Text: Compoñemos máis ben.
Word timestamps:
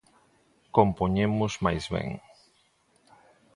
Compoñemos 0.77 1.53
máis 1.65 1.85
ben. 1.93 2.09